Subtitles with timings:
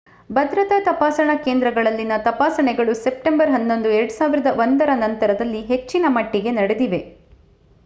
[0.29, 3.93] ಭದ್ರತಾ ತಪಾಸಣಾ ಕೇಂದ್ರಗಳಲ್ಲಿನ ತಪಾಸಣೆಗಳು ಸೆಪ್ಟೆಂಬರ್ 11
[3.99, 7.01] 2001ರ ನಂತರದಲ್ಲಿ ಹೆಚ್ಚಿನ ಮಟ್ಟಿಗೆ ನಡೆದಿವೆ